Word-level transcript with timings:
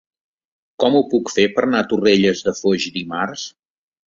Com 0.83 0.97
ho 0.99 1.01
puc 1.11 1.29
fer 1.33 1.45
per 1.57 1.65
anar 1.67 1.83
a 1.83 1.87
Torrelles 1.93 2.43
de 2.49 2.55
Foix 2.63 2.89
dimarts? 2.97 3.47